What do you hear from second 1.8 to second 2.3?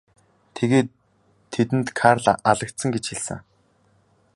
Карл